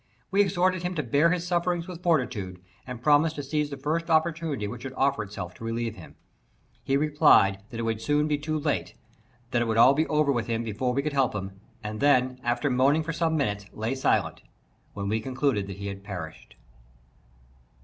[0.31, 4.09] We exhorted him to bear his sufferings with fortitude, and promised to seize the first
[4.09, 6.15] opportunity which should offer itself to relieve him.
[6.83, 8.95] He replied that it would soon be too late;
[9.51, 12.39] that it would be all over with him before we could help him; and then,
[12.43, 14.41] after moaning for some minutes, lay silent,
[14.95, 16.55] when we concluded that he had perished.